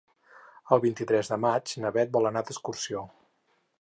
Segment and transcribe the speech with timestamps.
[0.77, 3.05] El vint-i-tres de maig na Bet vol anar d'excursió.